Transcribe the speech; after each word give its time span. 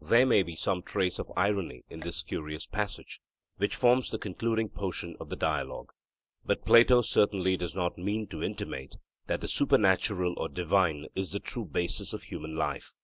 There 0.00 0.24
may 0.24 0.44
be 0.44 0.54
some 0.54 0.82
trace 0.84 1.18
of 1.18 1.32
irony 1.36 1.82
in 1.90 1.98
this 1.98 2.22
curious 2.22 2.64
passage, 2.64 3.20
which 3.56 3.74
forms 3.74 4.08
the 4.12 4.20
concluding 4.20 4.68
portion 4.68 5.16
of 5.18 5.30
the 5.30 5.34
Dialogue. 5.34 5.90
But 6.44 6.64
Plato 6.64 7.02
certainly 7.02 7.56
does 7.56 7.74
not 7.74 7.98
mean 7.98 8.28
to 8.28 8.40
intimate 8.40 8.98
that 9.26 9.40
the 9.40 9.48
supernatural 9.48 10.34
or 10.36 10.48
divine 10.48 11.08
is 11.16 11.32
the 11.32 11.40
true 11.40 11.64
basis 11.64 12.12
of 12.12 12.22
human 12.22 12.54
life. 12.54 12.94